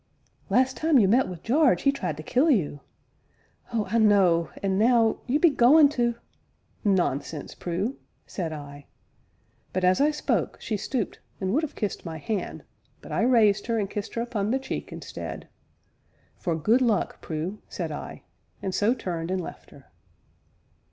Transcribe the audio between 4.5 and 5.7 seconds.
and now you be